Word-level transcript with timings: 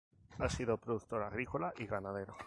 Ha 0.39 0.49
sido 0.49 0.79
productor 0.79 1.21
agrícola 1.21 1.75
y 1.77 1.85
ganadero. 1.85 2.35